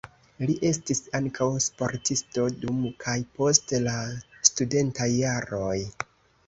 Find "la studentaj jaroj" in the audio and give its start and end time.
3.89-5.81